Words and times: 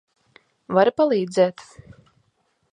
Vari 0.77 0.95
palīdzēt? 1.03 1.63